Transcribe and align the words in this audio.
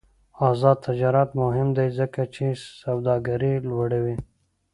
آزاد 0.49 0.77
تجارت 0.87 1.29
مهم 1.43 1.69
دی 1.77 1.87
ځکه 1.99 2.21
چې 2.33 2.45
سوداګري 2.81 3.53
لوړوي. 3.69 4.15